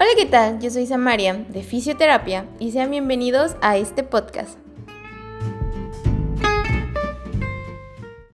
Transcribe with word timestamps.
Hola, 0.00 0.10
¿qué 0.16 0.26
tal? 0.26 0.60
Yo 0.60 0.70
soy 0.70 0.86
Samaria 0.86 1.44
de 1.48 1.64
Fisioterapia 1.64 2.44
y 2.60 2.70
sean 2.70 2.92
bienvenidos 2.92 3.56
a 3.60 3.78
este 3.78 4.04
podcast. 4.04 4.56